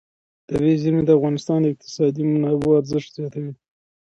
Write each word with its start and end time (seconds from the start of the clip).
طبیعي 0.49 0.75
زیرمې 0.81 1.03
د 1.05 1.09
افغانستان 1.17 1.57
د 1.61 1.65
اقتصادي 1.73 2.23
منابعو 2.25 2.79
ارزښت 2.79 3.09
زیاتوي. 3.17 3.51